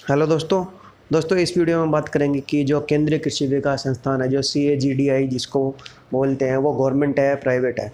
Hello 0.00 0.26
दोस्तों 0.26 0.64
दोस्तों 1.12 1.36
इस 1.38 1.56
वीडियो 1.56 1.78
में 1.78 1.90
बात 1.90 2.08
करेंगे 2.08 2.40
कि 2.40 2.62
जो 2.64 2.80
केंद्रीय 2.80 3.18
कृषि 3.18 3.46
विकास 3.46 3.82
संस्थान 3.84 4.22
है, 4.22 4.28
जो 4.28 4.42
सी 4.42 4.64
ए 4.66 4.76
जी 4.76 4.92
डी 4.94 5.08
आई 5.08 5.26
जिसको 5.28 5.60
बोलते 6.12 6.44
हैं, 6.44 6.56
वो 6.56 6.72
गवर्नमेंट 6.72 7.18
है 7.20 7.34
प्राइवेट 7.36 7.80
है? 7.80 7.92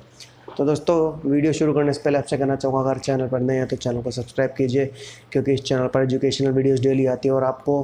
तो 0.56 0.64
दोस्तों, 0.64 1.30
वीडियो 1.30 1.52
शुरू 1.52 1.72
करने 1.74 1.92
से 1.92 2.00
पहले 2.04 2.18
आपसे 2.18 2.36
कहना 2.38 2.56
चाहूँगा, 2.56 2.80
अगर 2.80 2.98
चैनल 2.98 3.28
पर 3.28 3.40
नए 3.40 3.56
हैं 3.56 3.66
तो 3.66 3.76
चैनल 3.76 4.02
को 4.02 4.10
सब्सक्राइब 4.10 4.50
कीजिए, 4.58 4.86
क्योंकि 5.32 5.52
इस 5.54 5.62
चैनल 5.62 5.86
पर 5.86 6.02
एजुकेशनल 6.02 6.50
वीडियोज़ 6.52 6.82
डेली 6.82 7.06
आती 7.06 7.28
है 7.28 7.34
और 7.34 7.44
आपको 7.44 7.82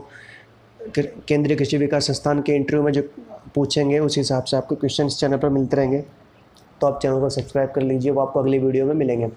केंद्रीय 0.80 1.56
कृषि 1.56 1.76
विकास 1.78 2.06
संस्थान 2.06 2.42
के 2.42 2.54
इंटरव्यू 2.56 2.84
में 2.84 2.92
जो 2.92 3.02
पूछेंगे, 3.54 3.98
उस 3.98 4.18
हिसाब 4.18 4.44
से 4.44 4.56
आपको 4.56 4.76
क्वेश्चन 4.76 5.08
चैनल 5.08 5.36
पर 5.36 5.48
मिलते 5.50 5.76
रहेंगे। 5.76 6.04
तो 6.80 6.86
आप 6.86 7.00
चैनल 7.02 7.20
को 7.20 7.30
सब्सक्राइब 7.30 7.70
कर 7.74 7.82
लीजिए, 7.82 8.12
वो 8.12 8.20
आपको 8.20 8.40
अगली 8.40 8.58
वीडियो 8.58 8.86
में 8.86 8.94
मिलेंगे। 8.94 9.28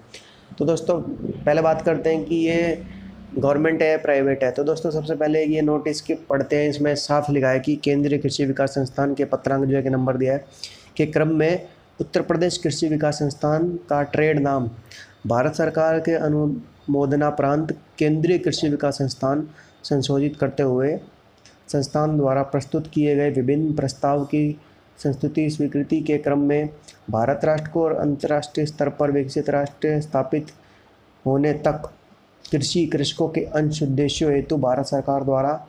तो 0.58 0.64
दोस्तों, 0.64 1.00
पहले 1.00 1.62
बात 1.62 1.82
करते 1.82 2.14
हैं 2.14 2.24
कि 2.24 2.36
ये 2.36 2.95
गवर्नमेंट 3.34 3.82
है, 3.82 3.96
प्राइवेट 3.98 4.42
है। 4.44 4.50
तो 4.50 4.64
दोस्तों, 4.64 4.90
सबसे 4.90 5.14
पहले 5.16 5.44
ये 5.44 5.62
नोटिस 5.62 6.00
की 6.00 6.14
पढ़ते 6.28 6.56
हैं, 6.56 6.68
इसमें 6.70 6.94
साफ़ 6.96 7.30
लिखा 7.32 7.48
है 7.48 7.60
कि 7.60 7.74
केंद्रीय 7.76 8.18
कृषि 8.18 8.44
विकास 8.44 8.74
संस्थान 8.74 9.14
के 9.14 9.24
पत्रांक 9.24 9.64
जो 9.64 9.76
है 9.76 9.82
कि 9.82 9.90
नंबर 9.90 10.16
दिया 10.16 10.32
है 10.32 10.44
के 10.96 11.06
क्रम 11.06 11.34
में 11.34 11.66
उत्तर 12.00 12.22
प्रदेश 12.22 12.56
कृषि 12.58 12.88
विकास 12.88 13.18
संस्थान 13.18 13.68
का 13.88 14.02
ट्रेड 14.02 14.38
नाम 14.38 14.68
भारत 15.26 15.54
सरकार 15.54 15.98
के 16.00 16.12
अनुमोदना 16.14 17.30
प्रांत 17.30 17.76
केंद्रीय 17.98 18.38
कृषि 18.38 18.68
विकास 18.68 18.98
संस्थान 18.98 19.46
संशोधित 19.84 20.36
करते 20.36 20.62
हुए 20.62 20.96
संस्थान 21.68 22.16
द्वारा 22.18 22.42
प्रस्तुत 22.42 22.86
किए 22.86 23.16
गए 23.16 23.30
विभिन्न 23.30 23.74
प्रस्ताव 23.74 24.24
की 24.24 24.58
संस्तुति 24.98 25.48
स्वीकृति 25.50 26.00
के 26.00 26.18
क्रम 26.18 26.42
में 26.42 26.68
भारत 27.10 27.44
राष्ट्र 27.44 27.70
को 27.70 27.84
और 27.84 27.96
अंतर्राष्ट्रीय 27.96 28.66
स्तर 28.66 28.88
पर 28.88 29.10
विकसित 29.10 29.50
राष्ट्र 29.50 30.00
स्थापित 30.00 30.50
होने 31.24 31.52
तक 31.66 31.90
कृषि 32.52 32.84
कृषकों 32.86 33.28
के 33.28 33.40
अंश 33.40 33.82
उद्देश्यों 33.82 34.32
हेतु 34.32 34.56
भारत 34.56 34.86
सरकार 34.86 35.24
द्वारा 35.24 35.66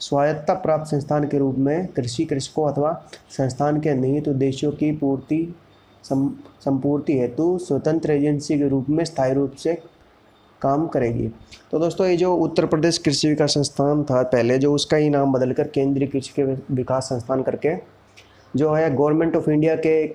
स्वायत्ता 0.00 0.54
प्राप्त 0.54 0.86
संस्थान 0.86 1.24
के 1.28 1.38
रूप 1.38 1.56
में 1.58 1.86
कृषि 1.86 2.24
कृषकों 2.24 2.68
अथवा 2.72 2.92
संस्थान 3.30 3.80
के 3.80 3.94
निहित 3.94 4.28
उद्देश्यों 4.28 4.72
की 4.72 4.90
पूर्ति 4.92 5.54
संपूर्ति 6.04 7.18
हेतु 7.18 7.58
स्वतंत्र 7.58 8.12
एजेंसी 8.12 8.58
के 8.58 8.68
रूप 8.68 8.88
में 8.88 9.04
स्थायी 9.04 9.34
रूप 9.34 9.54
से 9.54 9.74
काम 10.62 10.86
करेगी। 10.86 11.28
तो 11.70 11.78
दोस्तों, 11.78 12.06
ये 12.06 12.16
जो 12.16 12.34
उत्तर 12.34 12.66
प्रदेश 12.66 12.98
कृषि 12.98 13.28
विकास 13.28 13.54
संस्थान 13.54 14.04
था 14.04 14.22
पहले, 14.22 14.58
जो 14.58 14.72
उसका 14.74 14.96
ही 14.96 15.08
नाम 15.10 15.32
बदलकर 15.32 15.68
केंद्रीय 15.68 16.08
कृषि 16.08 16.32
के 16.36 16.44
विकास 16.74 17.04
संस्थान 17.04 17.42
करके, 17.42 17.74
जो 18.56 18.72
है 18.74 18.94
गवर्नमेंट 18.94 19.36
ऑफ़ 19.36 19.50
इंडिया 19.50 19.74
के 19.76 20.06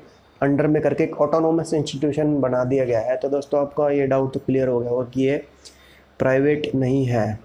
अंडर 0.42 0.68
में 0.68 0.82
करके 0.82 1.04
एक 1.04 1.20
ऑटोनोमस 1.22 1.74
इंस्टीट्यूशन 1.74 2.40
बना 2.42 2.64
दिया 2.64 2.86
गया 2.86 3.00
है। 3.00 3.18
तो 3.18 3.30
दोस्तों, 3.30 3.62
आपका 3.62 3.90
ये 3.90 4.08
डाउट 4.08 4.34
तो 4.34 4.40
क्लियर 4.40 4.68
हो 4.68 4.80
गया 4.80 4.90
होगा 4.90 5.04
कि 5.14 5.22
ये 5.22 5.44
प्राइवेट 6.22 6.72
नहीं 6.76 7.06
है। 7.06 7.40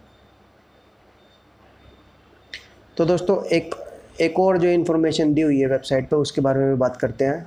तो 2.97 3.05
दोस्तों, 3.05 3.45
एक 3.47 3.75
एक 4.21 4.39
और 4.41 4.59
जो 4.59 4.69
इन्फॉर्मेशन 4.71 5.35
दी 5.35 5.41
हुई 5.43 5.59
है 5.61 5.67
वेबसाइट 5.69 6.09
पर 6.09 6.17
उसके 6.17 6.41
बारे 6.41 6.61
में 6.61 6.69
भी 6.69 6.77
बात 6.79 6.97
करते 6.97 7.25
हैं। 7.25 7.47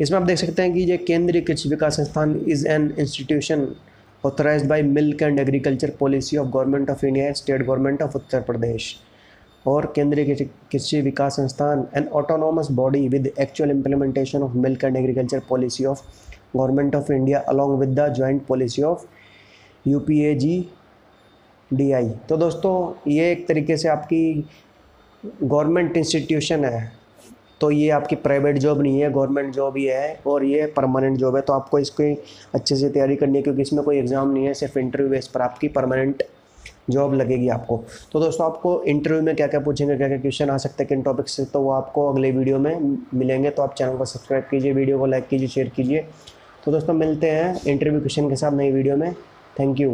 इसमें 0.00 0.18
आप 0.18 0.26
देख 0.26 0.38
सकते 0.38 0.62
हैं 0.62 0.72
कि 0.74 0.80
ये 0.80 0.96
Kendriya 0.98 1.42
Krishi 1.42 1.68
Vikas 1.68 1.96
Sansthan 1.96 2.34
is 2.48 2.66
an 2.68 2.92
institution 2.98 3.66
authorised 4.24 4.66
by 4.66 4.82
milk 4.82 5.22
and 5.22 5.38
agriculture 5.40 5.90
policy 6.00 6.36
of 6.36 6.48
government 6.48 6.90
of 6.90 7.04
India 7.06 7.32
state 7.32 7.62
government 7.62 8.02
of 8.02 8.16
Uttar 8.16 8.40
Pradesh 8.42 8.94
और 9.66 9.92
Kendriya 9.96 10.34
Krishi 10.72 11.00
Vikas 11.00 11.36
Sansthan 11.36 11.86
an 11.96 12.08
autonomous 12.20 12.70
body 12.72 13.08
with 13.08 13.32
actual 13.40 13.70
implementation 13.70 14.42
of 14.42 14.56
milk 14.58 14.84
and 14.84 14.96
agriculture 14.96 15.40
policy 15.48 15.84
of 15.84 16.02
government 16.56 16.96
of 16.96 17.12
India 17.12 17.38
along 17.48 17.78
with 17.80 17.98
the 17.98 18.08
joint 18.14 18.44
policy 18.46 18.82
of 18.82 19.06
U 19.86 20.00
P 20.00 20.20
A 20.22 20.34
G 20.34 20.68
D 21.70 21.90
I 21.92 22.08
तो 22.28 22.36
दोस्तों, 22.36 23.10
ये 23.10 23.30
एक 23.32 23.46
तरीके 23.48 23.76
से 23.76 23.88
आपकी 23.88 24.44
government 25.42 25.96
institution 25.96 26.64
है। 26.64 26.92
तो 27.60 27.70
ये 27.70 27.88
आपकी 27.90 28.16
प्राइवेट 28.16 28.58
जॉब 28.58 28.80
नहीं 28.82 29.00
है, 29.00 29.10
गवर्नमेंट 29.12 29.54
जॉब 29.54 29.76
ही 29.76 29.84
है 29.84 30.20
और 30.26 30.44
ये 30.44 30.66
परमानेंट 30.76 31.16
जॉब 31.18 31.36
है। 31.36 31.42
तो 31.42 31.52
आपको 31.52 31.78
इसकी 31.78 32.12
अच्छे 32.54 32.76
से 32.76 32.88
तैयारी 32.88 33.16
करनी 33.16 33.38
है 33.38 33.42
क्योंकि 33.42 33.62
इसमें 33.62 33.82
कोई 33.84 33.98
एग्ज़ाम 33.98 34.30
नहीं 34.30 34.46
है, 34.46 34.54
सिर्फ़ 34.54 34.78
इंटरव्यू 34.78 35.10
बेस 35.10 35.28
पर 35.28 35.40
आपकी 35.42 35.68
परमानेंट 35.70 36.22
जॉब 36.90 37.14
लगेगी 37.14 37.48
आपको। 37.48 37.76
तो 38.12 38.20
दोस्तों, 38.20 38.46
आपको 38.46 38.82
इंटरव्यू 38.84 39.22
में 39.22 39.34
क्या 39.36 39.46
क्या 39.46 39.60
पूछेंगे 39.60 39.96
क्या 39.96 40.08
क्या 40.08 40.18
क्वेश्चन 40.18 40.50
आ 40.50 40.56
सकते 40.58 40.82
हैं 40.82 40.88
किन 40.88 41.02
टॉपिक 41.02 41.28
से 41.28 41.44
तो 41.44 41.60
वो 41.60 41.70
आपको 41.72 42.08
अगले 42.12 42.30
वीडियो 42.32 42.58
में 42.58 42.98
मिलेंगे। 43.14 43.50
तो 43.50 43.62
आप 43.62 43.74
चैनल 43.74 43.96
को 43.96 44.04
सब्सक्राइब 44.04 44.44
कीजिए, 44.50 44.72
वीडियो 44.72 44.98
को 44.98 45.06
लाइक 45.06 45.28
कीजिए 45.28 45.48
शेयर 45.48 45.68
कीजिए। 45.76 46.06
तो 46.64 46.72
दोस्तों 46.72 46.92
मिलते 46.94 47.30
हैं 47.30 47.60
इंटरव्यू 47.66 48.00
क्वेश्चन 48.00 48.28
के 48.28 48.36
साथ 48.36 48.52
नई 48.52 48.70
वीडियो 48.72 48.96
में। 48.96 49.12
Thank 49.58 49.80
you 49.80 49.90